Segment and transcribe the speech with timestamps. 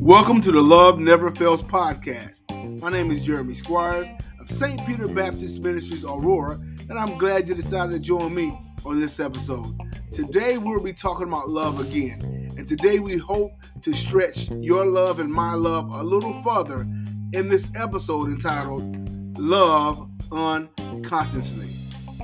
[0.00, 2.80] Welcome to the Love Never Fails podcast.
[2.80, 4.08] My name is Jeremy Squires
[4.40, 4.86] of St.
[4.86, 6.54] Peter Baptist Ministries Aurora,
[6.88, 9.78] and I'm glad you decided to join me on this episode.
[10.10, 13.52] Today we'll be talking about love again, and today we hope
[13.82, 16.88] to stretch your love and my love a little further
[17.34, 21.68] in this episode entitled Love Unconsciously.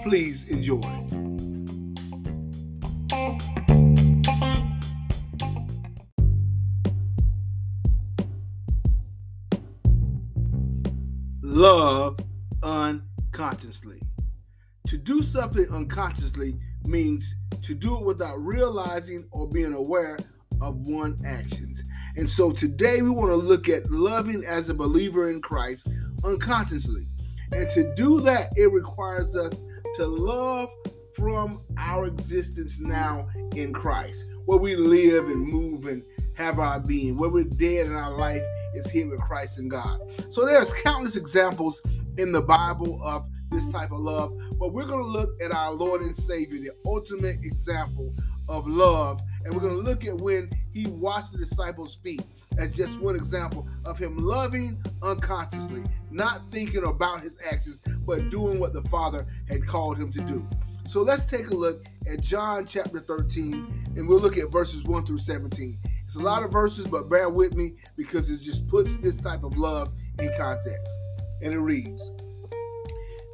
[0.03, 1.34] Please enjoy.
[13.44, 14.00] Unconsciously.
[14.89, 20.18] To do something unconsciously means to do it without realizing or being aware
[20.61, 21.82] of one actions.
[22.17, 25.89] And so today we want to look at loving as a believer in Christ
[26.22, 27.07] unconsciously.
[27.53, 29.61] And to do that, it requires us
[29.96, 30.70] to love
[31.14, 36.03] from our existence now in Christ, where we live and move and
[36.34, 38.42] have our being, where we're dead and our life
[38.75, 40.01] is here with Christ and God.
[40.31, 41.81] So there's countless examples
[42.17, 45.73] in the Bible of this type of love, but we're going to look at our
[45.73, 48.12] Lord and Savior, the ultimate example
[48.48, 52.23] of love, and we're going to look at when he washed the disciples' feet
[52.59, 58.59] as just one example of him loving unconsciously, not thinking about his actions, but doing
[58.59, 60.47] what the Father had called him to do.
[60.86, 65.06] So let's take a look at John chapter 13, and we'll look at verses 1
[65.06, 65.79] through 17.
[66.05, 69.42] It's a lot of verses, but bear with me because it just puts this type
[69.42, 70.95] of love in context.
[71.42, 72.11] And it reads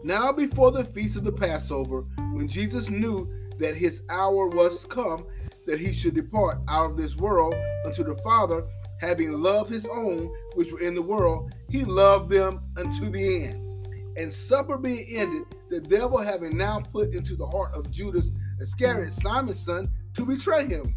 [0.03, 5.27] Now, before the feast of the Passover, when Jesus knew that his hour was come,
[5.67, 8.67] that he should depart out of this world unto the Father,
[9.01, 13.67] having loved his own which were in the world, he loved them unto the end.
[14.17, 19.11] And supper being ended, the devil having now put into the heart of Judas Iscariot,
[19.11, 20.97] Simon's son, to betray him.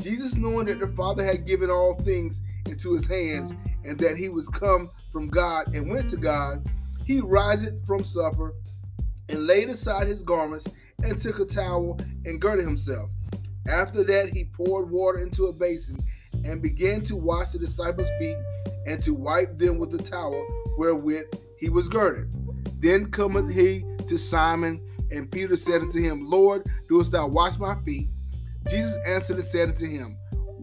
[0.00, 4.28] Jesus, knowing that the Father had given all things into his hands, and that he
[4.28, 6.66] was come from God and went to God,
[7.08, 8.54] he riseth from supper
[9.30, 10.68] and laid aside his garments
[11.02, 13.08] and took a towel and girded himself.
[13.66, 15.98] After that, he poured water into a basin
[16.44, 18.36] and began to wash the disciples' feet
[18.86, 20.46] and to wipe them with the towel
[20.76, 21.24] wherewith
[21.58, 22.28] he was girded.
[22.78, 24.78] Then cometh he to Simon,
[25.10, 28.08] and Peter said unto him, Lord, doest thou wash my feet?
[28.68, 30.18] Jesus answered and said unto him,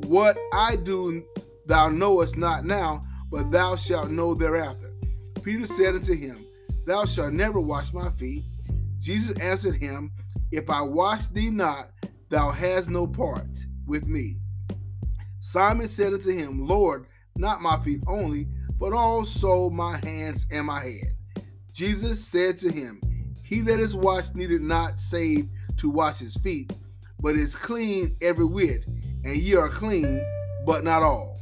[0.05, 1.23] What I do
[1.65, 4.94] thou knowest not now, but thou shalt know thereafter.
[5.45, 6.43] Peter said unto him,
[6.87, 8.45] Thou shalt never wash my feet.
[8.99, 10.11] Jesus answered him,
[10.51, 11.91] If I wash thee not,
[12.29, 14.39] thou hast no part with me.
[15.39, 18.47] Simon said unto him, Lord, not my feet only,
[18.79, 21.15] but also my hands and my head.
[21.71, 22.99] Jesus said to him,
[23.43, 26.73] He that is washed needed not save to wash his feet,
[27.19, 28.87] but is clean every whit,
[29.23, 30.25] and ye are clean,
[30.65, 31.37] but not all.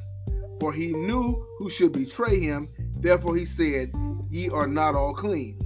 [0.60, 2.68] For he knew who should betray him,
[3.04, 3.94] therefore he said,
[4.30, 5.60] Ye are not all clean.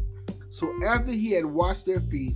[0.50, 2.36] So after he had washed their feet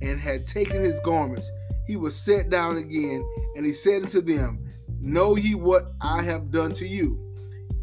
[0.00, 1.50] and had taken his garments,
[1.86, 3.24] he was set down again,
[3.54, 4.64] and he said unto them,
[5.00, 7.22] Know ye what I have done to you?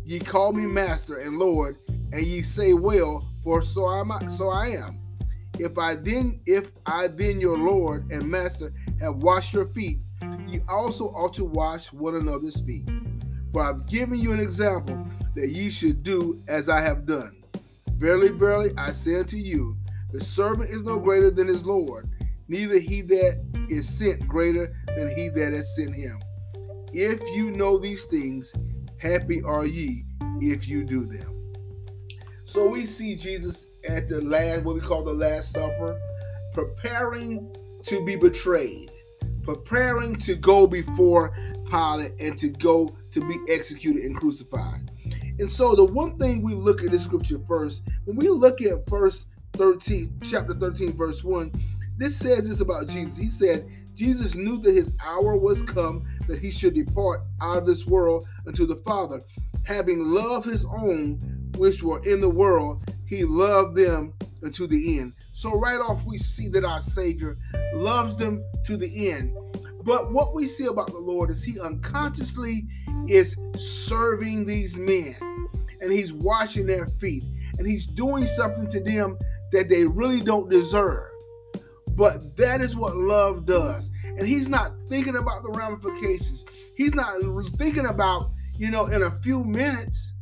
[0.04, 4.50] Ye call me master and Lord, and ye say, Well, for so am I, so
[4.50, 5.00] I am.
[5.60, 10.00] If I then, if I then your Lord and Master have washed your feet,
[10.48, 12.90] ye also ought to wash one another's feet.
[13.54, 17.44] For I've given you an example that ye should do as I have done.
[17.98, 19.78] Verily, verily, I say unto you,
[20.12, 22.10] the servant is no greater than his Lord,
[22.48, 26.20] neither he that is sent greater than he that has sent him.
[26.94, 28.52] If you know these things,
[28.98, 30.04] happy are ye
[30.42, 31.54] if you do them.
[32.46, 36.00] So we see Jesus at the last, what we call the Last Supper,
[36.54, 38.92] preparing to be betrayed,
[39.44, 41.36] preparing to go before
[41.74, 44.92] Pilate and to go to be executed and crucified.
[45.40, 48.88] And so the one thing we look at this scripture first, when we look at
[48.88, 51.52] verse 13, chapter 13, verse 1,
[51.98, 53.18] this says this about Jesus.
[53.18, 57.66] He said, Jesus knew that his hour was come that he should depart out of
[57.66, 59.24] this world unto the Father,
[59.64, 61.20] having loved his own
[61.58, 64.14] which were in the world, he loved them
[64.44, 65.14] unto the end.
[65.32, 67.38] So, right off, we see that our Savior
[67.74, 69.36] loves them to the end.
[69.84, 72.68] But what we see about the Lord is he unconsciously
[73.08, 75.16] is serving these men
[75.82, 77.24] and he's washing their feet
[77.58, 79.18] and he's doing something to them
[79.52, 81.10] that they really don't deserve.
[81.90, 83.92] But that is what love does.
[84.06, 86.46] And he's not thinking about the ramifications.
[86.76, 87.20] He's not
[87.58, 90.14] thinking about, you know, in a few minutes,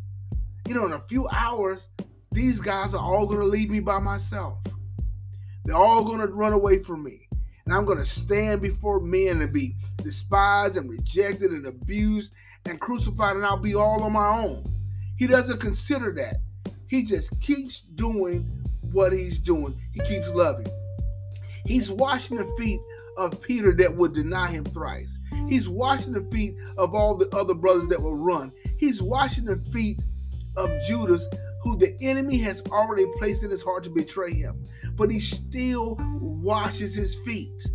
[0.68, 1.88] you know, in a few hours,
[2.32, 4.58] these guys are all going to leave me by myself.
[5.66, 7.28] They're all going to run away from me.
[7.72, 12.34] And I'm going to stand before men and be despised and rejected and abused
[12.66, 14.70] and crucified, and I'll be all on my own.
[15.16, 16.42] He doesn't consider that.
[16.90, 18.42] He just keeps doing
[18.92, 19.80] what he's doing.
[19.94, 20.68] He keeps loving.
[21.64, 22.82] He's washing the feet
[23.16, 25.18] of Peter that would deny him thrice.
[25.48, 28.52] He's washing the feet of all the other brothers that will run.
[28.80, 29.98] He's washing the feet
[30.58, 31.26] of Judas,
[31.64, 34.66] who the enemy has already placed in his heart to betray him.
[34.96, 37.68] But he still washes his feet.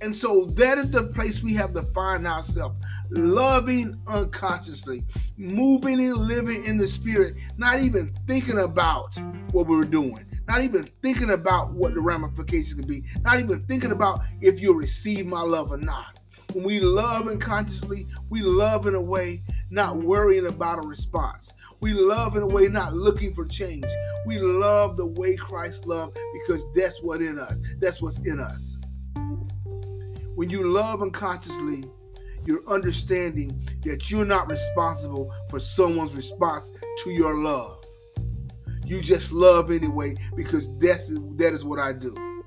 [0.00, 2.80] And so that is the place we have to find ourselves
[3.10, 5.02] loving unconsciously,
[5.36, 9.16] moving and living in the spirit, not even thinking about
[9.52, 13.64] what we we're doing, not even thinking about what the ramifications could be, not even
[13.64, 16.17] thinking about if you'll receive my love or not.
[16.54, 21.52] When we love unconsciously, we love in a way not worrying about a response.
[21.80, 23.86] We love in a way not looking for change.
[24.26, 27.54] We love the way Christ loved because that's what in us.
[27.78, 28.78] That's what's in us.
[30.34, 31.84] When you love unconsciously,
[32.46, 36.72] you're understanding that you're not responsible for someone's response
[37.04, 37.84] to your love.
[38.86, 42.44] You just love anyway because that's that is what I do.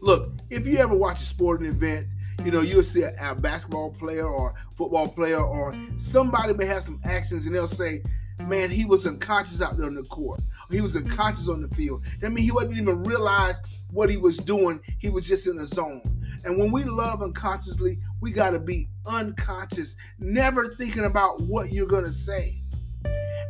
[0.00, 2.06] Look, if you ever watch a sporting event,
[2.44, 6.82] you know you'll see a, a basketball player or football player or somebody may have
[6.82, 8.02] some actions and they'll say,
[8.40, 10.40] "Man, he was unconscious out there on the court.
[10.70, 13.60] He was unconscious on the field." That means he wouldn't even realize
[13.90, 14.80] what he was doing.
[14.98, 16.02] He was just in the zone.
[16.44, 21.86] And when we love unconsciously, we got to be unconscious, never thinking about what you're
[21.86, 22.60] going to say.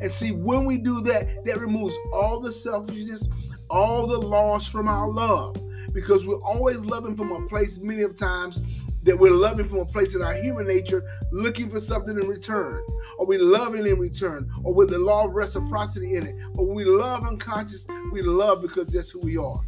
[0.00, 3.26] And see, when we do that, that removes all the selfishness,
[3.70, 5.56] all the loss from our love.
[5.94, 8.60] Because we're always loving from a place, many of times,
[9.04, 12.82] that we're loving from a place in our human nature, looking for something in return,
[13.18, 16.34] or we loving in return, or with the law of reciprocity in it.
[16.54, 19.60] But when we love unconscious, we love because that's who we are.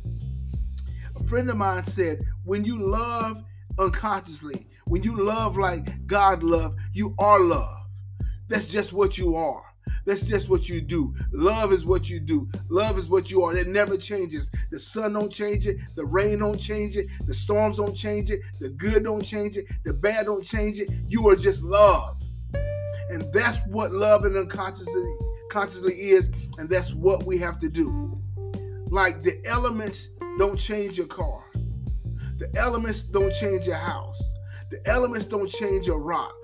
[1.15, 3.43] A friend of mine said, when you love
[3.79, 7.87] unconsciously, when you love like God love, you are love.
[8.49, 9.66] That's just what you are.
[10.07, 11.13] That's just what you do.
[11.33, 12.49] Love is what you do.
[12.69, 13.57] Love is what you are.
[13.57, 14.51] It never changes.
[14.71, 15.79] The sun don't change it.
[15.97, 17.09] The rain don't change it.
[17.27, 18.41] The storms don't change it.
[18.61, 19.67] The good don't change it.
[19.85, 20.89] The bad don't change it.
[21.09, 22.23] You are just love.
[23.11, 25.13] And that's what love and unconsciously
[25.51, 26.31] consciously is.
[26.59, 28.21] And that's what we have to do.
[28.89, 30.09] Like the elements
[30.39, 31.45] don't change your car.
[32.39, 34.23] The elements don't change your house.
[34.71, 36.35] The elements don't change your rock.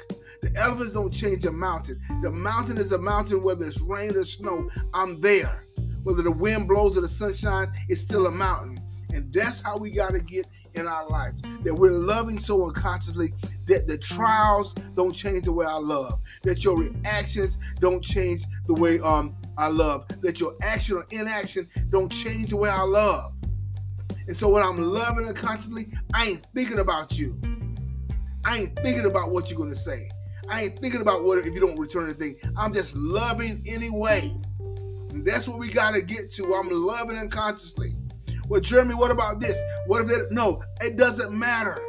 [0.43, 2.01] The elephants don't change a mountain.
[2.21, 4.69] The mountain is a mountain whether it's rain or snow.
[4.93, 5.67] I'm there.
[6.03, 8.79] Whether the wind blows or the sun shines, it's still a mountain.
[9.15, 11.35] And that's how we got to get in our life.
[11.63, 13.33] That we're loving so unconsciously
[13.67, 16.21] that the trials don't change the way I love.
[16.43, 20.07] That your reactions don't change the way um I love.
[20.23, 23.35] That your action or inaction don't change the way I love.
[24.27, 27.41] And so when I'm loving unconsciously, I ain't thinking about you.
[28.45, 30.11] I ain't thinking about what you're gonna say.
[30.53, 32.37] I ain't thinking about what if you don't return the thing.
[32.59, 34.37] I'm just loving anyway.
[35.09, 36.55] And that's what we gotta get to.
[36.55, 37.95] I'm loving unconsciously.
[38.49, 39.59] Well, Jeremy, what about this?
[39.87, 40.31] What if it?
[40.31, 41.81] No, it doesn't matter.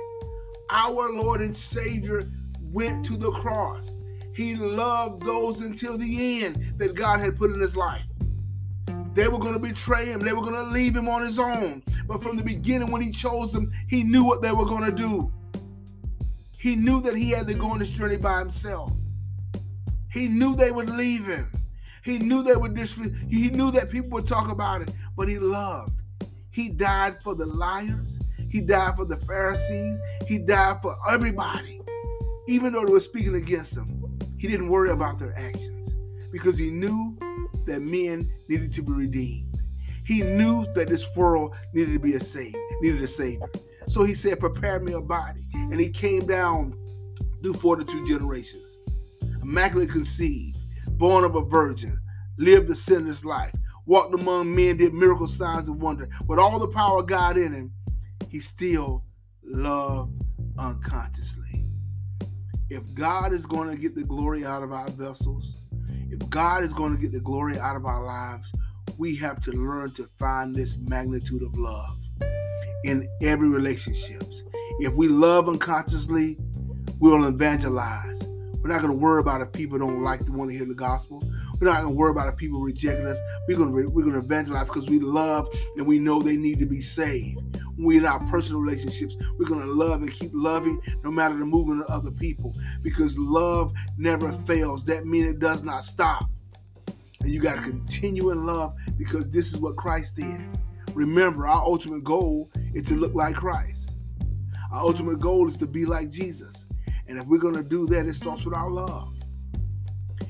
[0.69, 2.31] Our Lord and Savior
[2.71, 4.00] went to the cross.
[4.33, 8.06] He loved those until the end that God had put in his life.
[9.13, 10.21] They were going to betray him.
[10.21, 11.83] They were going to leave him on his own.
[12.07, 14.92] But from the beginning, when he chose them, he knew what they were going to
[14.92, 15.31] do.
[16.63, 18.93] He knew that he had to go on this journey by himself.
[20.09, 21.51] He knew they would leave him.
[22.05, 25.39] He knew they would disre- he knew that people would talk about it, but he
[25.39, 26.03] loved.
[26.51, 28.17] He died for the liars.
[28.47, 30.01] He died for the Pharisees.
[30.25, 31.81] He died for everybody.
[32.47, 35.97] Even though they were speaking against him, he didn't worry about their actions
[36.31, 37.17] because he knew
[37.65, 39.59] that men needed to be redeemed.
[40.05, 43.49] He knew that this world needed to be a saved, needed a savior.
[43.87, 45.45] So he said, Prepare me a body.
[45.54, 46.78] And he came down
[47.42, 48.80] through 42 generations,
[49.42, 50.57] immaculately conceived,
[50.97, 51.99] born of a virgin,
[52.37, 53.54] lived a sinless life,
[53.85, 56.09] walked among men, did miracle signs and wonder.
[56.28, 57.71] With all the power of God in him,
[58.30, 59.04] he still
[59.44, 60.19] loved
[60.57, 61.66] unconsciously.
[62.69, 65.57] If God is going to get the glory out of our vessels,
[66.09, 68.54] if God is going to get the glory out of our lives,
[68.97, 72.03] we have to learn to find this magnitude of love
[72.83, 74.44] in every relationships.
[74.80, 76.37] If we love unconsciously,
[76.99, 78.28] we'll evangelize.
[78.61, 80.73] We're not going to worry about if people don't like to want to hear the
[80.73, 81.21] gospel.
[81.59, 83.19] We're not going to worry about if people rejecting us.
[83.47, 86.59] We're going to we're going to evangelize because we love and we know they need
[86.59, 87.42] to be saved
[87.78, 91.45] we in our personal relationships, we're going to love and keep loving no matter the
[91.45, 94.85] movement of other people because love never fails.
[94.85, 96.30] That means it does not stop.
[97.21, 100.42] And you got to continue in love because this is what Christ did.
[100.95, 103.92] Remember, our ultimate goal is to look like Christ.
[104.71, 106.66] Our ultimate goal is to be like Jesus.
[107.07, 109.14] And if we're going to do that, it starts with our love.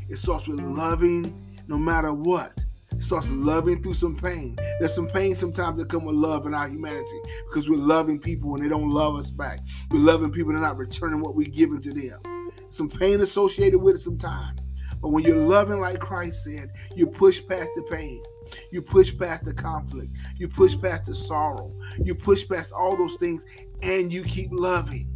[0.09, 2.63] It starts with loving no matter what.
[2.91, 4.55] It starts loving through some pain.
[4.79, 8.51] There's some pain sometimes that come with love in our humanity because we're loving people
[8.51, 9.59] when they don't love us back.
[9.91, 12.51] We're loving people and not returning what we're giving to them.
[12.69, 14.59] Some pain associated with it sometimes.
[15.01, 18.23] But when you're loving like Christ said, you push past the pain.
[18.71, 20.11] You push past the conflict.
[20.37, 21.73] You push past the sorrow.
[22.03, 23.45] You push past all those things
[23.81, 25.09] and you keep loving.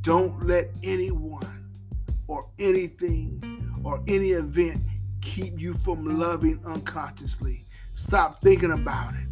[0.00, 1.70] Don't let anyone
[2.26, 3.40] or anything
[3.84, 4.82] or any event
[5.22, 7.66] keep you from loving unconsciously.
[7.94, 9.28] Stop thinking about it.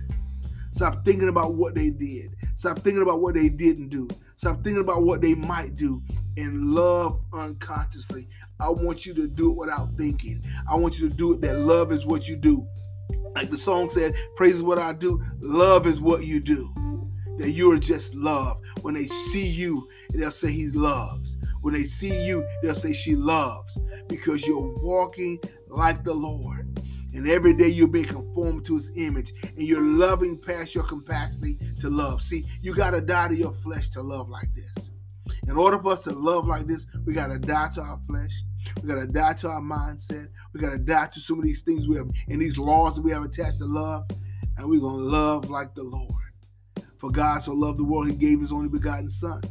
[0.71, 2.35] Stop thinking about what they did.
[2.55, 4.09] Stop thinking about what they didn't do.
[4.37, 6.03] Stop thinking about what they might do
[6.37, 8.29] and love unconsciously.
[8.63, 10.41] I want you to do it without thinking.
[10.71, 12.65] I want you to do it that love is what you do.
[13.35, 16.73] Like the song said, praise is what I do, love is what you do.
[17.39, 18.61] That you are just love.
[18.83, 21.37] When they see you, they'll say he loves.
[21.63, 23.79] When they see you, they'll say she loves
[24.09, 26.79] because you're walking like the Lord.
[27.15, 31.59] And every day you're being conformed to his image and you're loving past your capacity
[31.81, 32.23] to love.
[32.23, 34.93] See, you got to die to your flesh to love like this.
[35.49, 38.33] In order for us to love like this, we got to die to our flesh.
[38.81, 40.29] We got to die to our mindset.
[40.53, 43.03] We got to die to some of these things we have and these laws that
[43.03, 44.09] we have attached to love.
[44.57, 46.09] And we're going to love like the Lord.
[46.99, 49.43] For God so loved the world, he gave his only begotten Son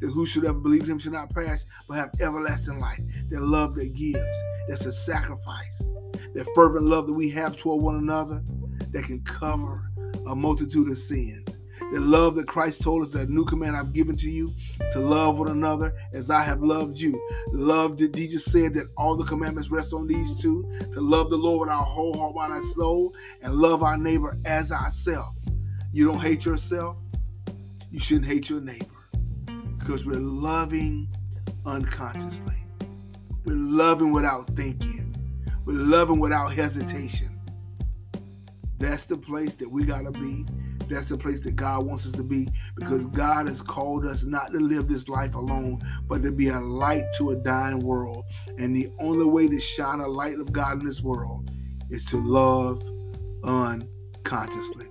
[0.00, 3.00] that who should ever believe him should not perish, but have everlasting life.
[3.30, 5.90] That love that gives, that's a sacrifice.
[6.34, 8.42] That fervent love that we have toward one another
[8.90, 9.90] that can cover
[10.26, 11.55] a multitude of sins.
[11.92, 14.52] The love that Christ told us that new command I've given to you
[14.90, 17.20] to love one another as I have loved you.
[17.52, 21.30] Love that he just said that all the commandments rest on these two to love
[21.30, 25.38] the Lord with our whole heart, mind, and soul, and love our neighbor as ourselves.
[25.92, 26.98] You don't hate yourself,
[27.90, 28.86] you shouldn't hate your neighbor
[29.78, 31.08] because we're loving
[31.64, 32.56] unconsciously.
[33.44, 35.14] We're loving without thinking.
[35.64, 37.40] We're loving without hesitation.
[38.78, 40.44] That's the place that we got to be.
[40.88, 44.52] That's the place that God wants us to be because God has called us not
[44.52, 48.24] to live this life alone, but to be a light to a dying world.
[48.58, 51.50] And the only way to shine a light of God in this world
[51.90, 52.82] is to love
[53.44, 54.86] unconsciously.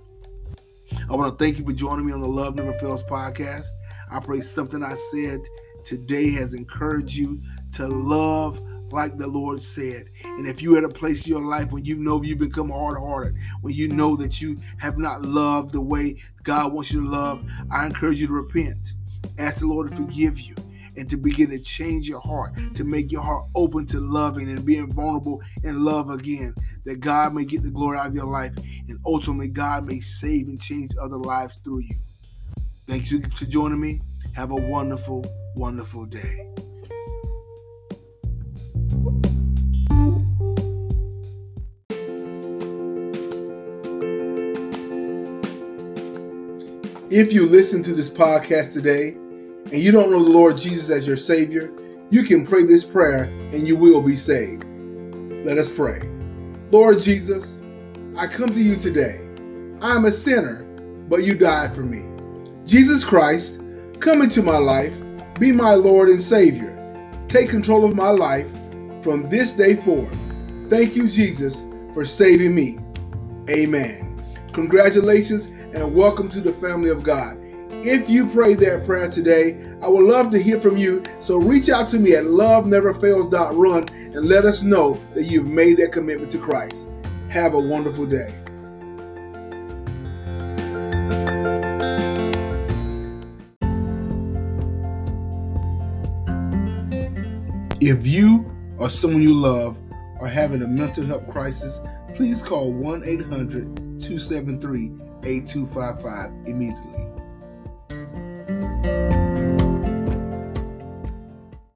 [1.08, 3.66] I want to thank you for joining me on the Love Never Fails podcast.
[4.10, 5.40] I pray something I said
[5.84, 7.40] today has encouraged you
[7.74, 8.60] to love
[8.92, 10.10] like the Lord said.
[10.24, 12.98] And if you're at a place in your life when you know you've become hard
[12.98, 17.08] hearted, when you know that you have not loved the way God wants you to
[17.08, 18.92] love, I encourage you to repent.
[19.38, 20.54] Ask the Lord to forgive you
[20.96, 24.64] and to begin to change your heart, to make your heart open to loving and
[24.64, 28.54] being vulnerable in love again, that God may get the glory out of your life
[28.88, 31.96] and ultimately God may save and change other lives through you.
[32.86, 34.00] Thank you for joining me.
[34.34, 35.24] Have a wonderful,
[35.54, 36.65] wonderful day.
[47.16, 51.06] If you listen to this podcast today and you don't know the Lord Jesus as
[51.06, 51.72] your Savior,
[52.10, 53.22] you can pray this prayer
[53.54, 54.64] and you will be saved.
[55.46, 56.02] Let us pray.
[56.70, 57.56] Lord Jesus,
[58.18, 59.18] I come to you today.
[59.80, 60.64] I am a sinner,
[61.08, 62.04] but you died for me.
[62.66, 63.62] Jesus Christ,
[63.98, 64.92] come into my life,
[65.40, 66.76] be my Lord and Savior.
[67.28, 68.50] Take control of my life
[69.02, 70.18] from this day forward.
[70.68, 72.78] Thank you, Jesus, for saving me.
[73.48, 74.22] Amen.
[74.52, 77.38] Congratulations and welcome to the family of God.
[77.70, 81.02] If you pray that prayer today, I would love to hear from you.
[81.20, 85.92] So reach out to me at loveneverfails.run and let us know that you've made that
[85.92, 86.88] commitment to Christ.
[87.28, 88.34] Have a wonderful day.
[97.80, 99.80] If you or someone you love
[100.20, 101.80] are having a mental health crisis,
[102.14, 107.15] please call 1 800 273 8255 immediately.